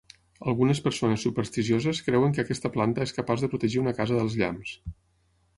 Algunes 0.51 0.79
persones 0.85 1.25
supersticioses 1.27 2.01
creuen 2.07 2.35
que 2.37 2.45
aquesta 2.45 2.73
planta 2.79 3.07
és 3.09 3.15
capaç 3.19 3.45
de 3.45 3.51
protegir 3.53 3.85
una 3.85 3.97
casa 4.01 4.19
dels 4.21 4.39
llamps. 4.43 4.77